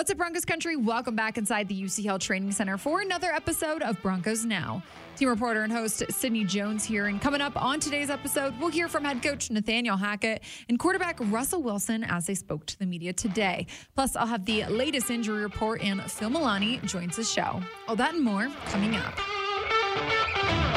[0.00, 0.76] What's up, Broncos country?
[0.76, 4.82] Welcome back inside the UC Health Training Center for another episode of Broncos Now.
[5.16, 7.08] Team reporter and host Sydney Jones here.
[7.08, 11.18] And coming up on today's episode, we'll hear from head coach Nathaniel Hackett and quarterback
[11.24, 13.66] Russell Wilson as they spoke to the media today.
[13.94, 17.60] Plus, I'll have the latest injury report, and Phil Milani joins the show.
[17.86, 20.69] All that and more coming up.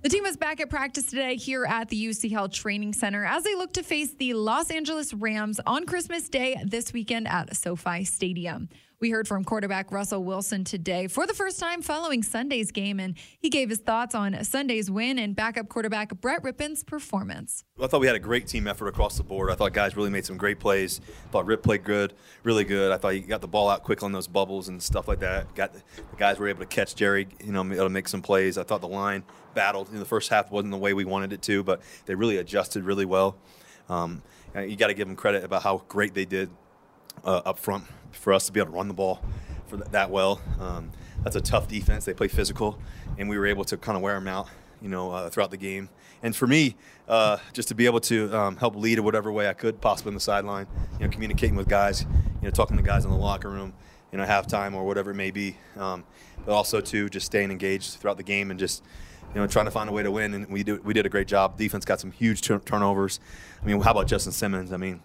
[0.00, 3.42] The team is back at practice today here at the UC Health Training Center as
[3.42, 8.04] they look to face the Los Angeles Rams on Christmas Day this weekend at SoFi
[8.04, 8.68] Stadium.
[9.00, 13.14] We heard from quarterback Russell Wilson today for the first time following Sunday's game, and
[13.38, 17.62] he gave his thoughts on Sunday's win and backup quarterback Brett Rypien's performance.
[17.80, 19.52] I thought we had a great team effort across the board.
[19.52, 21.00] I thought guys really made some great plays.
[21.26, 22.12] I thought Rip played good,
[22.42, 22.90] really good.
[22.90, 25.54] I thought he got the ball out quick on those bubbles and stuff like that.
[25.54, 28.20] Got the, the guys were able to catch Jerry, you know, able to make some
[28.20, 28.58] plays.
[28.58, 29.22] I thought the line
[29.54, 32.38] battled in the first half wasn't the way we wanted it to, but they really
[32.38, 33.36] adjusted really well.
[33.88, 34.22] Um,
[34.56, 36.50] you got to give them credit about how great they did
[37.24, 39.22] uh, up front for us to be able to run the ball
[39.66, 40.40] for th- that well.
[40.60, 40.90] Um,
[41.22, 42.04] that's a tough defense.
[42.04, 42.78] They play physical,
[43.18, 44.48] and we were able to kind of wear them out,
[44.80, 45.88] you know, uh, throughout the game.
[46.22, 46.76] And for me,
[47.08, 50.10] uh, just to be able to um, help lead in whatever way I could, possibly
[50.10, 50.66] on the sideline,
[50.98, 53.74] you know, communicating with guys, you know, talking to guys in the locker room,
[54.10, 55.56] you know, halftime or whatever it may be.
[55.76, 56.04] Um,
[56.44, 58.82] but also to just staying engaged throughout the game and just
[59.34, 61.08] you know, trying to find a way to win, and we do, we did a
[61.08, 61.58] great job.
[61.58, 63.20] Defense got some huge turnovers.
[63.62, 64.72] I mean, how about Justin Simmons?
[64.72, 65.02] I mean,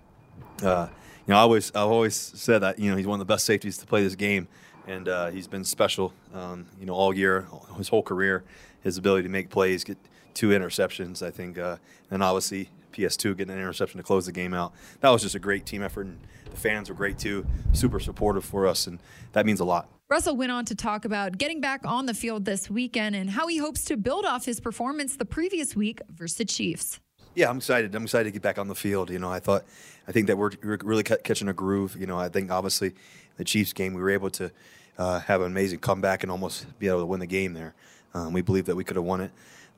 [0.62, 0.88] uh,
[1.28, 3.46] you know, I always I've always said that you know he's one of the best
[3.46, 4.48] safeties to play this game,
[4.88, 6.14] and uh, he's been special.
[6.34, 8.44] Um, you know, all year, his whole career,
[8.82, 9.98] his ability to make plays, get
[10.34, 11.78] two interceptions, I think, uh,
[12.12, 14.74] and obviously PS2 getting an interception to close the game out.
[15.00, 18.44] That was just a great team effort, and the fans were great too, super supportive
[18.46, 19.00] for us, and
[19.32, 19.90] that means a lot.
[20.10, 23.48] Russell went on to talk about getting back on the field this weekend and how
[23.48, 27.00] he hopes to build off his performance the previous week versus the Chiefs.
[27.36, 27.96] Yeah, I'm excited.
[27.96, 29.10] I'm excited to get back on the field.
[29.10, 29.64] You know, I thought,
[30.08, 31.96] I think that we're, we're really catching a groove.
[32.00, 32.94] You know, I think obviously
[33.38, 34.52] the Chiefs game, we were able to
[35.00, 37.74] uh, have an amazing comeback and almost be able to win the game there.
[38.14, 39.32] Um, we believe that we could have won it.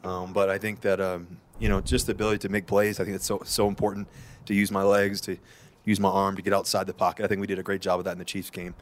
[0.03, 3.05] Um, but I think that, um, you know, just the ability to make plays, I
[3.05, 4.09] think it's so, so important
[4.47, 5.37] to use my legs, to
[5.85, 7.23] use my arm, to get outside the pocket.
[7.23, 8.75] I think we did a great job of that in the Chiefs game.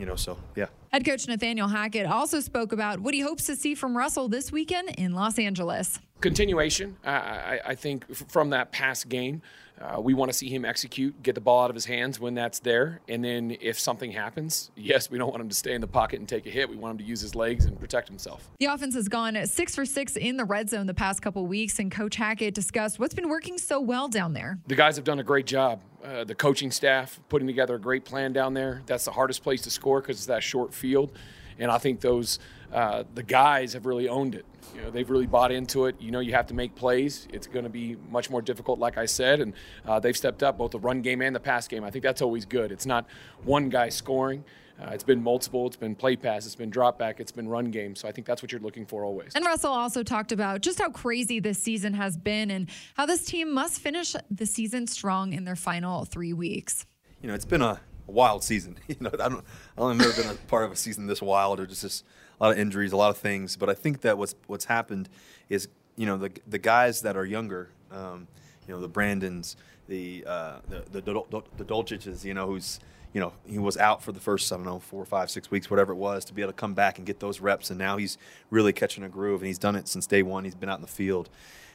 [0.00, 0.66] You know, so yeah.
[0.92, 4.50] Head coach Nathaniel Hackett also spoke about what he hopes to see from Russell this
[4.50, 6.96] weekend in Los Angeles continuation.
[7.04, 9.42] I, I, I, think from that past game,
[9.80, 12.34] uh, we want to see him execute, get the ball out of his hands when
[12.34, 15.80] that's there, and then if something happens, yes, we don't want him to stay in
[15.80, 16.68] the pocket and take a hit.
[16.68, 18.50] We want him to use his legs and protect himself.
[18.58, 21.78] The offense has gone six for six in the red zone the past couple weeks,
[21.78, 24.58] and Coach Hackett discussed what's been working so well down there.
[24.66, 25.80] The guys have done a great job.
[26.04, 28.82] Uh, the coaching staff putting together a great plan down there.
[28.86, 31.12] That's the hardest place to score because it's that short field,
[31.60, 32.38] and I think those
[32.72, 34.44] uh, the guys have really owned it.
[34.74, 36.00] You know, they've really bought into it.
[36.00, 37.26] You know, you have to make plays.
[37.32, 39.52] It's going to be much more difficult, like I said, and
[39.86, 41.82] uh, they've stepped up both the run game and the pass game.
[41.82, 42.70] I think that's always good.
[42.70, 43.06] It's not
[43.42, 44.44] one guy scoring.
[44.80, 45.66] Uh, it's been multiple.
[45.66, 46.46] It's been play pass.
[46.46, 47.20] It's been drop back.
[47.20, 47.94] It's been run game.
[47.94, 49.34] So I think that's what you're looking for always.
[49.34, 53.24] And Russell also talked about just how crazy this season has been and how this
[53.26, 56.86] team must finish the season strong in their final three weeks.
[57.20, 57.78] You know, it's been a
[58.10, 58.76] wild season.
[58.88, 59.44] You know, I don't,
[59.78, 62.02] I don't been a part of a season this wild or just this
[62.40, 63.56] a lot of injuries, a lot of things.
[63.56, 65.08] But I think that what's what's happened
[65.48, 68.26] is you know the the guys that are younger, um,
[68.66, 69.56] you know the Brandons,
[69.88, 72.80] the uh, the the, the, the you know who's
[73.12, 75.70] you know he was out for the first I don't know four, five, six weeks,
[75.70, 77.96] whatever it was, to be able to come back and get those reps, and now
[77.96, 78.16] he's
[78.50, 80.44] really catching a groove, and he's done it since day one.
[80.44, 81.28] He's been out in the field.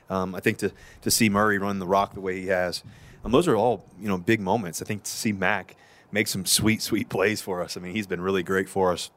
[0.10, 2.84] Um, I think to to see Murray run the rock the way he has,
[3.24, 4.82] um, those are all you know big moments.
[4.82, 5.76] I think to see Mac
[6.12, 7.78] make some sweet, sweet plays for us.
[7.78, 9.12] I mean, he's been really great for us.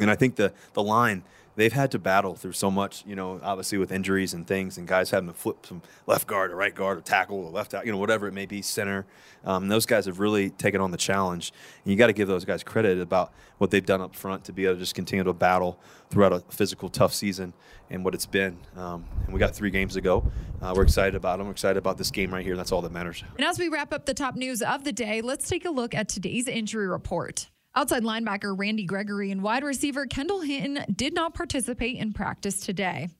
[0.00, 1.24] And I think the the line
[1.56, 4.86] they've had to battle through so much, you know, obviously with injuries and things, and
[4.86, 7.84] guys having to flip from left guard to right guard or tackle or left out,
[7.84, 9.04] you know, whatever it may be, center.
[9.44, 11.52] Um, those guys have really taken on the challenge,
[11.84, 14.52] and you got to give those guys credit about what they've done up front to
[14.52, 15.78] be able to just continue to battle
[16.10, 17.52] throughout a physical, tough season
[17.90, 18.58] and what it's been.
[18.76, 20.30] Um, and we got three games to go.
[20.60, 21.46] Uh, we're excited about them.
[21.46, 22.56] We're excited about this game right here.
[22.56, 23.22] That's all that matters.
[23.36, 25.94] And as we wrap up the top news of the day, let's take a look
[25.94, 27.48] at today's injury report.
[27.76, 33.10] Outside linebacker Randy Gregory and wide receiver Kendall Hinton did not participate in practice today.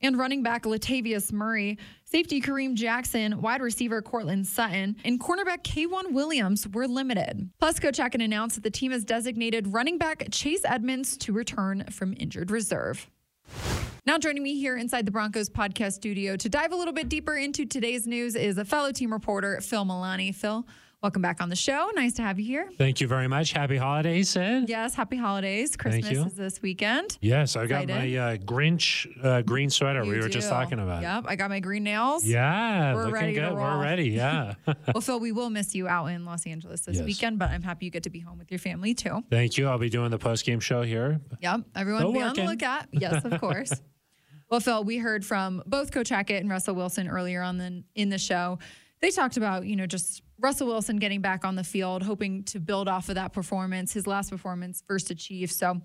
[0.00, 6.12] And running back Latavius Murray, safety Kareem Jackson, wide receiver Courtland Sutton, and cornerback K'Waun
[6.12, 7.50] Williams were limited.
[7.58, 12.14] Plus, Hackett announced that the team has designated running back Chase Edmonds to return from
[12.16, 13.10] injured reserve.
[14.06, 17.36] Now, joining me here inside the Broncos podcast studio to dive a little bit deeper
[17.36, 20.34] into today's news is a fellow team reporter, Phil Milani.
[20.34, 20.66] Phil,
[21.00, 21.90] Welcome back on the show.
[21.94, 22.68] Nice to have you here.
[22.76, 23.52] Thank you very much.
[23.52, 24.68] Happy holidays, Sid.
[24.68, 25.76] Yes, happy holidays.
[25.76, 27.16] Christmas is this weekend.
[27.20, 31.02] Yes, I got my uh, Grinch uh, green sweater You we were just talking about.
[31.02, 32.24] Yep, I got my green nails.
[32.26, 33.52] Yeah, We're looking good.
[33.54, 34.08] We're ready.
[34.08, 34.54] Yeah.
[34.92, 37.04] Well, Phil, we will miss you out in Los Angeles this Yes.
[37.04, 39.22] weekend, but I'm happy you get to be home with your family too.
[39.30, 39.68] Thank you.
[39.68, 41.20] I'll be doing the post game show here.
[41.40, 41.60] Yep.
[41.76, 42.86] Everyone Still be on the lookout.
[42.90, 43.72] Yes, of course.
[44.50, 48.08] well, Phil, we heard from both Coach Hackett and Russell Wilson earlier on the, in
[48.08, 48.58] the show.
[49.00, 52.60] They talked about, you know, just Russell Wilson getting back on the field, hoping to
[52.60, 55.56] build off of that performance, his last performance versus the Chiefs.
[55.56, 55.80] So,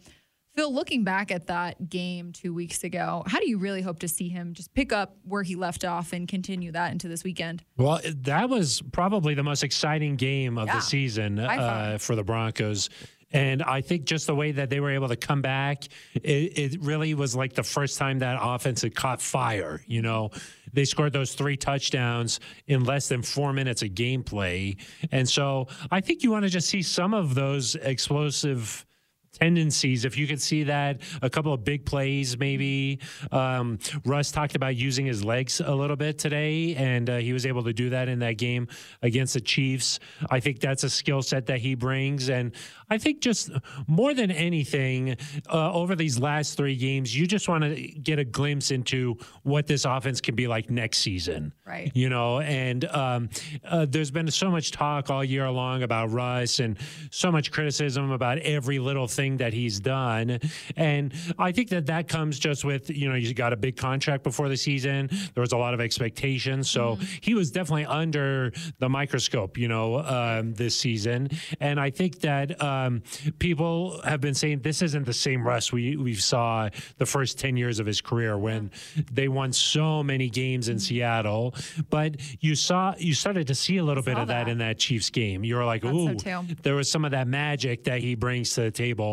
[0.55, 4.07] Phil, looking back at that game two weeks ago, how do you really hope to
[4.07, 7.63] see him just pick up where he left off and continue that into this weekend?
[7.75, 12.23] Well, that was probably the most exciting game of Yeah, the season uh, for the
[12.23, 12.89] Broncos.
[13.33, 16.81] And I think just the way that they were able to come back, it, it
[16.81, 19.81] really was like the first time that offense had caught fire.
[19.87, 20.29] You know,
[20.71, 24.77] they scored those three touchdowns in less than four minutes of gameplay.
[25.11, 28.85] And so I think you want to just see some of those explosive
[29.33, 30.05] tendencies.
[30.05, 32.99] If you could see that, a couple of big plays, maybe.
[33.31, 37.45] Um, Russ talked about using his legs a little bit today, and uh, he was
[37.45, 38.67] able to do that in that game
[39.01, 39.99] against the Chiefs.
[40.29, 42.29] I think that's a skill set that he brings.
[42.29, 42.53] And
[42.89, 43.49] I think just
[43.87, 45.17] more than anything,
[45.51, 49.67] uh, over these last three games, you just want to get a glimpse into what
[49.67, 51.53] this offense can be like next season.
[51.65, 51.91] Right.
[51.95, 53.29] You know, and um,
[53.65, 56.77] uh, there's been so much talk all year long about Russ and
[57.09, 60.39] so much criticism about every little thing that he's done.
[60.75, 64.23] And I think that that comes just with, you know, you got a big contract
[64.23, 65.09] before the season.
[65.33, 66.69] There was a lot of expectations.
[66.69, 71.29] So he was definitely under the microscope, you know, um, this season.
[71.59, 73.01] And I think that um,
[73.39, 77.57] people have been saying this isn't the same Russ we, we saw the first 10
[77.57, 78.71] years of his career when
[79.11, 81.55] they won so many games in Seattle.
[81.89, 84.51] But you saw, you started to see a little bit of that, that.
[84.51, 85.43] in that Chiefs game.
[85.43, 88.61] You were like, Thought so there was some of that magic that he brings to
[88.61, 89.12] the table.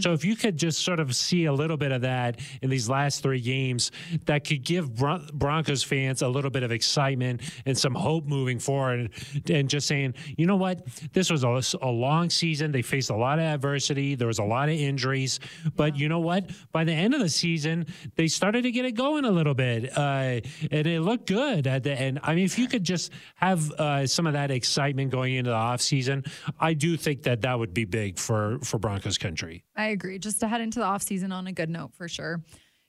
[0.00, 2.88] So if you could just sort of see a little bit of that in these
[2.88, 3.90] last three games,
[4.26, 8.58] that could give Bron- Broncos fans a little bit of excitement and some hope moving
[8.58, 9.10] forward,
[9.48, 12.72] and just saying, you know what, this was a, a long season.
[12.72, 14.14] They faced a lot of adversity.
[14.14, 15.40] There was a lot of injuries,
[15.76, 16.50] but you know what?
[16.72, 17.86] By the end of the season,
[18.16, 21.82] they started to get it going a little bit, uh, and it looked good at
[21.82, 22.20] the end.
[22.22, 25.56] I mean, if you could just have uh, some of that excitement going into the
[25.56, 26.26] offseason,
[26.58, 29.39] I do think that that would be big for for Broncos country.
[29.76, 30.18] I agree.
[30.18, 32.42] Just to head into the offseason on a good note for sure.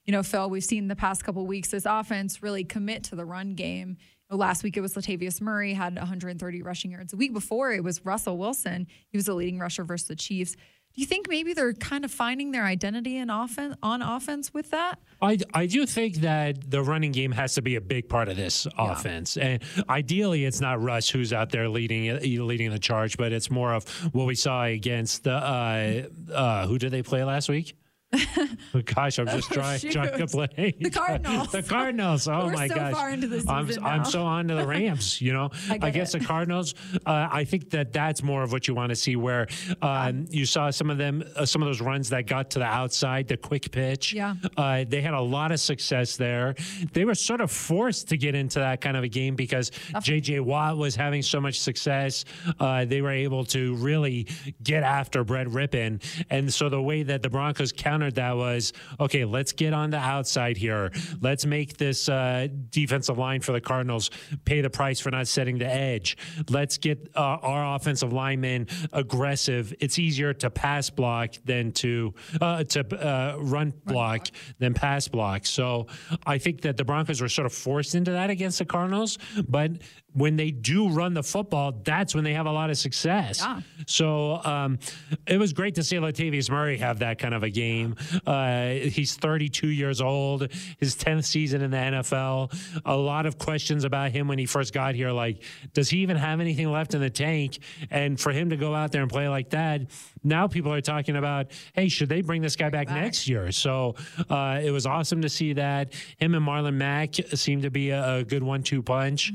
[0.06, 3.26] You know, Phil, we've seen the past couple weeks this offense really commit to the
[3.26, 3.98] run game.
[4.00, 7.12] You know, last week it was Latavius Murray had 130 rushing yards.
[7.12, 8.88] The week before it was Russell Wilson.
[9.10, 10.56] He was the leading rusher versus the Chiefs.
[10.94, 14.72] Do you think maybe they're kind of finding their identity in offense on offense with
[14.72, 15.00] that?
[15.22, 18.36] I, I do think that the running game has to be a big part of
[18.36, 23.32] this offense, and ideally, it's not Russ who's out there leading leading the charge, but
[23.32, 26.04] it's more of what we saw against the uh,
[26.34, 27.76] uh, who did they play last week?
[28.86, 29.94] Gosh, I'm just trying, shoot.
[29.94, 31.52] trying to play The Cardinals.
[31.52, 32.28] the Cardinals.
[32.28, 34.68] Oh We're my so gosh, far into the I'm, season I'm so on to the
[34.72, 35.22] Rams.
[35.22, 36.20] You know, I get guess it.
[36.20, 36.76] the Cardinals.
[37.06, 39.48] Uh, I think that that's more of what you want to see, where
[39.82, 42.66] um, you saw some of them, uh, some of those runs that got to the
[42.66, 44.14] outside, the quick pitch.
[44.14, 44.36] Yeah.
[44.58, 46.56] Uh, they had a lot of success there.
[46.92, 49.72] They were sort of forced to get into that kind of a game because
[50.02, 50.42] J.J.
[50.42, 52.26] Watt was having so much success.
[52.60, 54.28] Uh, they were able to really
[54.64, 56.04] get after Brett Rypien.
[56.30, 57.72] And so the way that the Broncos
[58.02, 60.92] countered that was okay, let's get on the outside here.
[61.20, 64.10] Let's make this uh, defensive line for the Cardinals
[64.46, 66.18] pay the price for not setting the edge.
[66.50, 69.74] Let's get uh, our offensive linemen aggressive.
[69.80, 74.28] It's easier to pass block than to uh, to uh, run block
[74.58, 75.46] than pass block.
[75.46, 75.88] So
[76.26, 79.72] I think that the Broncos were sort of forced into that against the Cardinals, but
[80.14, 83.40] when they do run the football, that's when they have a lot of success.
[83.40, 83.62] Yeah.
[83.88, 84.80] So um,
[85.28, 87.96] it was great to see Latavius Murray have that kind of a game.
[88.26, 92.82] Uh, he's 32 years old, his 10th season in the NFL.
[92.86, 96.18] A lot of questions about him when he first got here, like, does he even
[96.18, 97.60] have anything left in the tank?
[97.90, 99.82] And for him to go out there and play like that,
[100.24, 102.98] now people are talking about, hey, should they bring this guy back, back.
[102.98, 103.52] next year?
[103.52, 103.96] So
[104.30, 105.94] uh, it was awesome to see that.
[106.18, 109.32] Him and Marlon Mack seem to be a, a good one-two punch.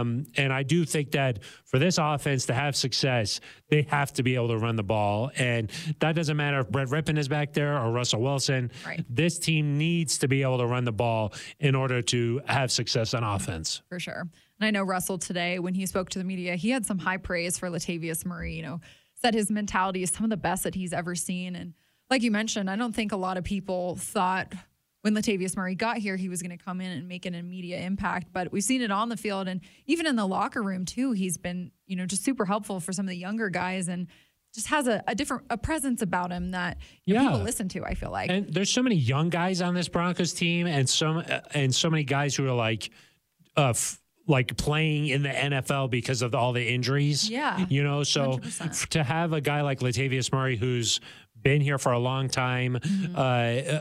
[0.00, 4.22] Um, and I do think that for this offense to have success, they have to
[4.22, 5.30] be able to run the ball.
[5.36, 8.70] And that doesn't matter if Brett Rypien is back there or Russell Wilson.
[8.84, 9.04] Right.
[9.08, 13.14] This team needs to be able to run the ball in order to have success
[13.14, 13.82] on offense.
[13.88, 14.28] for sure.
[14.58, 17.18] And I know Russell today, when he spoke to the media, he had some high
[17.18, 18.54] praise for Latavius Murray.
[18.54, 18.80] You know,
[19.14, 21.54] said his mentality is some of the best that he's ever seen.
[21.56, 21.74] And
[22.10, 24.52] like you mentioned, I don't think a lot of people thought
[25.06, 27.78] when Latavius Murray got here, he was going to come in and make an immediate
[27.84, 28.26] impact.
[28.32, 31.12] But we've seen it on the field and even in the locker room too.
[31.12, 34.08] He's been, you know, just super helpful for some of the younger guys and
[34.52, 37.84] just has a, a different a presence about him that you know, people listen to.
[37.84, 38.30] I feel like.
[38.30, 41.22] And there's so many young guys on this Broncos team, and so
[41.54, 42.90] and so many guys who are like,
[43.56, 47.30] uh, f- like playing in the NFL because of all the injuries.
[47.30, 47.64] Yeah.
[47.68, 48.02] you know.
[48.02, 48.88] So 100%.
[48.88, 50.98] to have a guy like Latavius Murray who's
[51.46, 52.76] been here for a long time,
[53.14, 53.20] uh,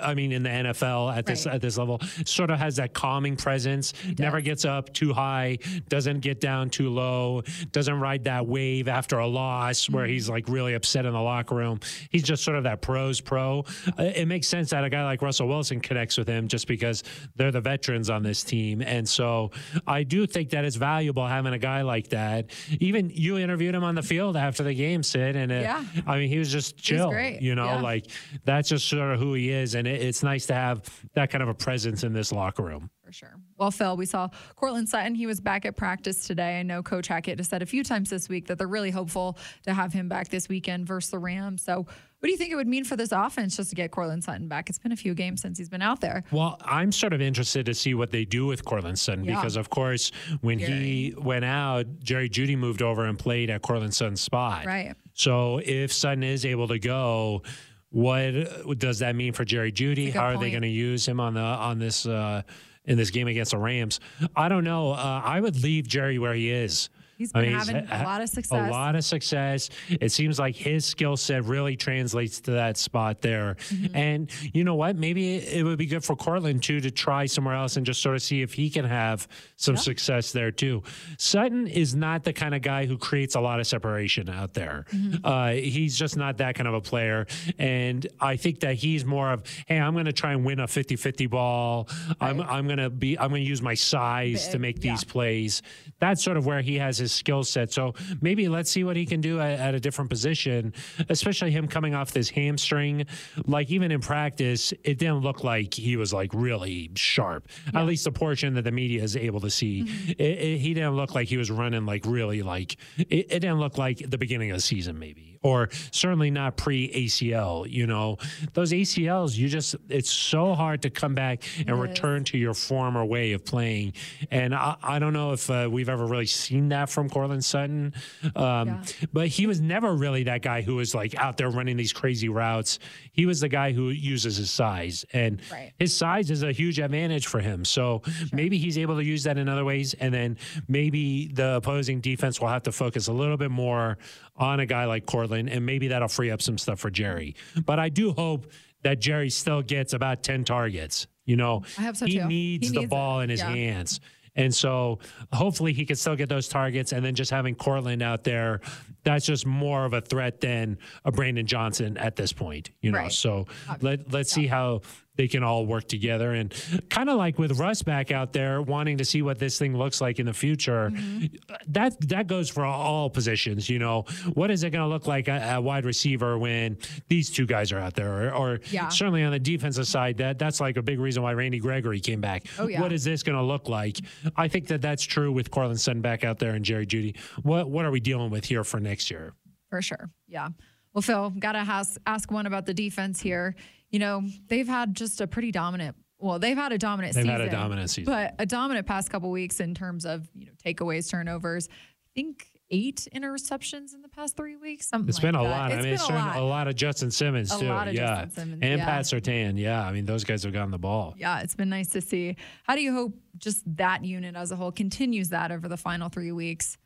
[0.04, 1.50] I mean, in the NFL at this Mm-hmm.
[1.50, 1.56] Right.
[1.56, 3.94] at this level, sort of has that calming presence.
[4.20, 5.58] Never gets up too high,
[5.90, 7.42] doesn't get down too low,
[7.72, 10.14] doesn't ride that wave after a loss where Mm-hmm.
[10.14, 11.80] he's like really upset in the locker room.
[12.12, 13.66] He's just sort of that pros pro.
[13.98, 17.04] Uh, it makes sense that a guy like Russell Wilson connects with him just because
[17.36, 18.82] they're the veterans on this team.
[18.84, 19.50] And so
[19.88, 22.52] I do think that it's valuable having a guy like that.
[22.80, 25.84] Even you interviewed him on the field after the game, Sid, and it, Yeah.
[26.06, 27.10] I mean, he was just chill.
[27.10, 27.42] great.
[27.42, 27.82] You know, Yeah.
[27.82, 28.08] like
[28.44, 29.76] that's just sort of who he is.
[29.76, 30.82] And it, it's nice to have
[31.14, 32.90] that kind of a presence in this locker room.
[33.04, 33.36] For sure.
[33.58, 35.14] Well, Phil, we saw Courtland Sutton.
[35.16, 36.60] He was back at practice today.
[36.60, 39.38] I know Coach Hackett has said a few times this week that they're really hopeful
[39.64, 41.62] to have him back this weekend versus the Rams.
[41.62, 41.86] So,
[42.26, 44.48] what do you think it would mean for this offense just to get Courtland Sutton
[44.48, 44.68] back?
[44.68, 46.24] It's been a few games since he's been out there.
[46.32, 49.36] Well, I'm sort of interested to see what they do with Courtland Sutton Yeah.
[49.36, 53.94] because, of course, when he went out, Jerry Jeudy moved over and played at Courtland
[53.94, 54.66] Sutton's spot.
[54.66, 54.96] Right.
[55.14, 57.44] So if Sutton is able to go,
[57.92, 58.32] what
[58.80, 60.06] does that mean for Jerry Jeudy?
[60.06, 62.42] That's a good How are they going to use him on the on this uh,
[62.86, 64.00] in this game against the Rams?
[64.36, 64.94] I don't know.
[64.94, 66.90] Uh, I would leave Jerry where he is.
[67.18, 68.70] He's I been mean, having ha- a lot of success.
[68.70, 69.70] A lot of success.
[69.90, 73.56] It seems like his skill set really translates to that spot there.
[73.70, 73.96] Mm-hmm.
[73.96, 74.96] And you know what?
[74.96, 78.16] Maybe it would be good for Courtland too to try somewhere else and just sort
[78.16, 80.84] of see if he can have some success there too.
[81.18, 84.86] Sutton is not the kind of guy who creates a lot of separation out there.
[84.92, 85.26] Mm-hmm.
[85.26, 87.28] Uh, he's just not that kind of a player.
[87.58, 90.68] And I think that he's more of, hey, I'm going to try and win a
[90.68, 91.88] 50-50 ball.
[92.20, 94.92] I'm I'm going to be I'm going to use my size to Big, make yeah.
[94.92, 95.62] these plays.
[96.00, 97.72] That's sort of where he has his skill set.
[97.72, 100.74] So maybe let's see what he can do at, at a different position,
[101.10, 103.06] especially him coming off this hamstring.
[103.46, 107.48] Like even in practice, it didn't look like he was like really sharp.
[107.74, 110.12] At least the portion that the media is able to see, Mm-hmm.
[110.12, 113.60] it, it- he didn't look like he was running like really like it, it didn't
[113.60, 117.70] look like the beginning of the season maybe, or certainly not pre ACL.
[117.70, 118.18] You know,
[118.54, 121.78] those ACLs, you just it's so hard to come back and is.
[121.78, 123.94] return to your former way of playing.
[124.32, 127.94] And I, I don't know if uh, we've ever really seen that from Courtland Sutton.
[128.36, 128.84] Um, Yeah.
[129.14, 132.30] But he was never really that guy who was like out there running these crazy
[132.30, 132.80] routes.
[133.12, 135.06] He was the guy who uses his size.
[135.14, 135.74] And Right.
[135.78, 137.66] his size is a huge advantage for him.
[137.66, 138.02] So
[138.34, 139.94] maybe he's able to use that in other ways.
[139.94, 140.38] And then
[140.68, 143.98] maybe the opposing defense will have to focus a little bit more
[144.38, 145.50] on a guy like Courtland.
[145.50, 147.36] And maybe that'll free up some stuff for Jerry.
[147.66, 148.52] But I do hope
[148.84, 151.08] that Jerry still gets about 10 targets.
[151.26, 151.64] You know,
[151.96, 153.24] so, he needs He the ball it.
[153.26, 153.50] in his Yeah.
[153.50, 154.00] hands.
[154.36, 155.00] And so
[155.32, 156.92] hopefully he can still get those targets.
[156.92, 158.62] And then just having Courtland out there,
[159.04, 163.00] that's just more of a threat than a Brandon Johnson at this point, you know.
[163.00, 163.12] Right.
[163.12, 163.46] So
[163.82, 164.82] let, let's see how
[165.16, 166.34] they can all work together.
[166.34, 166.54] And
[166.90, 170.02] kind of like with Russ back out there, wanting to see what this thing looks
[170.02, 171.26] like in the future, mm-hmm.
[171.68, 174.04] that that goes for all positions, you know.
[174.34, 177.72] What is it going to look like at, at wide receiver when these two guys
[177.72, 178.30] are out there?
[178.30, 178.90] Or, or Yeah.
[178.90, 182.22] certainly on the defensive side, that that's like a big reason why Randy Gregory came
[182.22, 182.46] back.
[182.60, 182.82] Oh, yeah.
[182.82, 184.00] What is this going to look like?
[184.36, 187.18] I think that that's true with Courtland Sutton back out there and Jerry Jeudy.
[187.44, 189.34] What what are we dealing with here for next year?
[189.70, 190.10] For sure.
[190.28, 190.50] Yeah.
[190.94, 193.56] Well, Phil, got to ask, ask one about the defense here.
[193.92, 197.40] You know, they've had just a pretty dominant, well, they've had a dominant They've season.
[197.40, 198.12] had a dominant season.
[198.12, 201.68] But a dominant past couple weeks in terms of, you know, takeaways, turnovers.
[201.70, 204.88] I think eight interceptions in the past three weeks.
[204.88, 205.50] Something It's like been a that.
[205.50, 205.72] lot.
[205.72, 206.36] I mean, it's been a lot.
[206.38, 207.68] a lot of Justin Simmons A too.
[207.68, 208.86] lot of yeah, Justin Simmons, and yeah.
[208.86, 209.58] Pat Surtain.
[209.60, 211.14] Yeah, I mean, those guys have gotten the ball.
[211.18, 212.36] Yeah, it's been nice to see.
[212.64, 216.10] How do you hope just that unit as a whole continues that over the final
[216.10, 216.78] three weeks?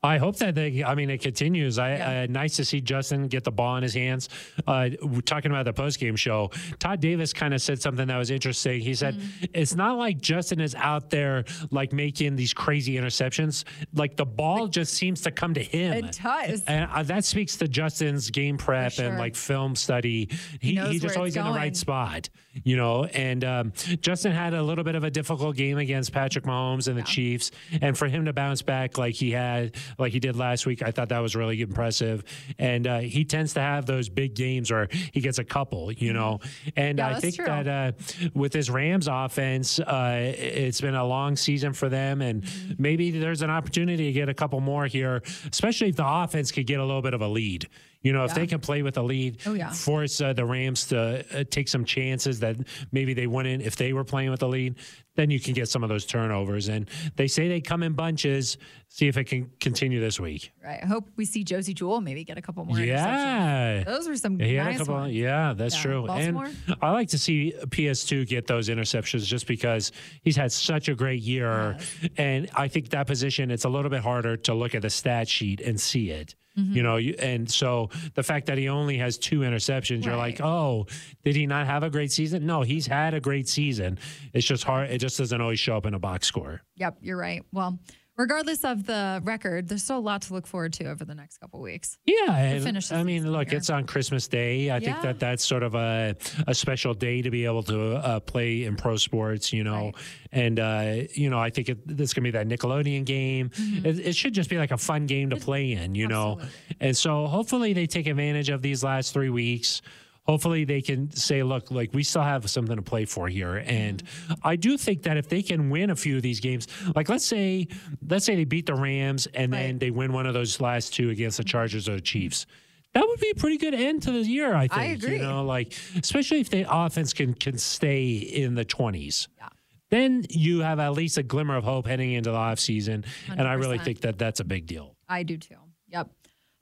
[0.00, 0.84] I hope that they.
[0.84, 1.76] I mean, it continues.
[1.78, 2.20] I, Yeah.
[2.22, 4.28] uh, nice to see Justin get the ball in his hands.
[4.64, 6.52] Uh, we're talking about the post game show.
[6.78, 8.80] Todd Davis kind of said something that was interesting.
[8.80, 9.44] He said Mm-hmm.
[9.54, 13.64] it's not like Justin is out there like making these crazy interceptions.
[13.92, 16.04] Like the ball just seems to come to him.
[16.04, 16.62] It does.
[16.66, 20.28] And uh, that speaks to Justin's game prep For and like film study.
[20.60, 22.28] He, knows he's just always in the right spot,
[22.62, 23.04] you know.
[23.06, 26.96] And um, Justin had a little bit of a difficult game against Patrick Mahomes and
[26.96, 27.50] the Chiefs,
[27.80, 30.90] and for him to bounce back like he had, like he did last week, I
[30.90, 32.24] thought that was really impressive.
[32.58, 36.12] And uh, he tends to have those big games where he gets a couple, you
[36.12, 36.40] know.
[36.76, 37.46] And Yeah, I think true.
[37.46, 37.92] that uh,
[38.34, 42.44] with this Rams offense, uh, it's been a long season for them, and
[42.78, 46.66] maybe there's an opportunity to get a couple more here, especially if the offense could
[46.66, 47.68] get a little bit of a lead.
[48.00, 48.34] You know, if Yeah.
[48.34, 49.70] they can play with a lead, Oh, yeah.
[49.72, 52.56] force uh, the Rams to uh, take some chances that
[52.92, 54.76] maybe they wouldn't if they were playing with the lead,
[55.16, 56.68] then you can get some of those turnovers.
[56.68, 58.56] And they say they come in bunches.
[58.88, 60.52] See if it can continue this week.
[60.64, 60.78] Right.
[60.82, 62.78] I hope we see Josey Jewell maybe get a couple more.
[62.78, 63.82] Yeah.
[63.84, 64.94] Those were some He nice a couple.
[64.94, 65.14] ones.
[65.14, 65.82] Yeah, that's Yeah.
[65.82, 66.06] true.
[66.06, 66.46] Baltimore?
[66.68, 69.90] And I like to see PS2 get those interceptions just because
[70.22, 71.76] he's had such a great year.
[72.16, 75.28] And I think that position, it's a little bit harder to look at the stat
[75.28, 76.36] sheet and see it.
[76.56, 76.72] Mm-hmm.
[76.74, 80.40] You know, you, and so the fact that he only has two interceptions, you're like,
[80.40, 80.86] oh,
[81.24, 82.46] did he not have a great season?
[82.46, 83.98] No, he's had a great season.
[84.32, 84.90] It's just hard.
[84.90, 86.62] It just doesn't always show up in a box score.
[86.76, 87.44] Yep, you're right.
[87.52, 87.78] Well,
[88.18, 91.38] regardless of the record, there's still a lot to look forward to over the next
[91.38, 91.96] couple weeks.
[92.04, 93.58] Yeah, finish I mean, look, here.
[93.58, 94.70] it's on Christmas Day.
[94.70, 98.20] I think that that's sort of a a special day to be able to uh,
[98.20, 99.86] play in pro sports, you know.
[99.86, 99.94] Right.
[100.32, 103.50] And uh, you know, I think it, this gonna be that Nickelodeon game.
[103.56, 106.36] It, it should just be like a fun game to play in, you know.
[106.36, 106.48] Mm-hmm.
[106.80, 109.80] And so hopefully they take advantage of these last three weeks.
[110.28, 113.64] Hopefully they can say, look, like we still have something to play for here.
[113.66, 114.02] And.
[114.42, 117.24] I do think that if they can win a few of these games, like let's
[117.24, 117.68] say,
[118.06, 121.10] let's say they beat the Rams and then they win one of those last two
[121.10, 122.46] against the Chargers or the Chiefs.
[122.94, 125.02] That would be a pretty good end to the year, I think.
[125.02, 125.16] agree.
[125.16, 129.28] You know, like especially if the offense can can stay in the twenties.
[129.36, 129.48] Yeah.
[129.90, 133.04] Then you have at least a glimmer of hope heading into the off season.
[133.28, 134.94] And I really think that that's a big deal.
[135.08, 135.56] I do too.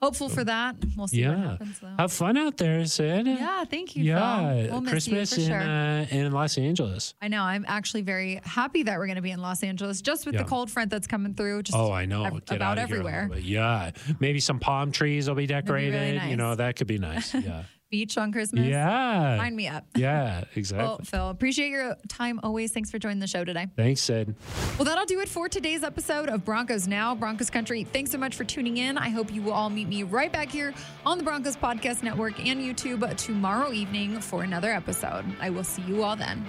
[0.03, 0.77] Hopeful for that.
[0.95, 1.51] We'll see what Yeah.
[1.53, 1.95] happens though.
[1.99, 3.27] Have fun out there, Sid.
[3.27, 4.05] yeah, thank you.
[4.05, 4.71] Yeah, Phil.
[4.73, 5.69] We'll miss Christmas you for in sure.
[5.69, 7.15] uh, in Los Angeles.
[7.23, 7.43] I know.
[7.43, 10.43] I'm actually very happy that we're going to be in Los Angeles, just with Yeah.
[10.43, 11.63] the cold front that's coming through.
[11.63, 12.25] Just Oh, I know.
[12.27, 13.23] ev- Get about out of here a everywhere.
[13.29, 13.45] little bit.
[13.45, 16.23] Yeah, maybe some palm trees will be decorated.
[16.29, 17.33] You know, that could be nice.
[17.35, 18.67] Yeah, Beach on Christmas.
[18.67, 19.85] yeah, Sign me up.
[19.97, 20.45] yeah.
[20.57, 20.85] Exactly.
[20.87, 22.73] Well, Phil, appreciate your time always.
[22.73, 23.69] Thanks for joining the show today.
[23.77, 24.35] Thanks, Sid.
[24.77, 27.85] Well, that'll do it for today's episode of Broncos Now, Broncos Country.
[27.85, 28.99] Thanks so much for tuning in.
[28.99, 30.75] I hope you will all meet me right back here
[31.05, 35.25] on the Broncos Podcast Network and YouTube tomorrow evening for another episode.
[35.41, 36.45] I will see you all then.